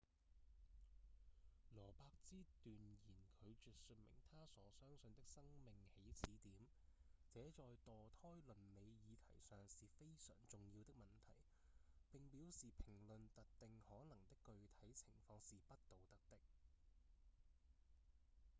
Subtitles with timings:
[1.75, 2.73] 羅伯茲斷
[3.05, 6.55] 然拒絕說明他所相信的生命起始點
[7.31, 11.35] 這在墮胎倫理議題上是非常重要的問題
[12.11, 16.39] 並表示評論特定可能的具體情況是不道德的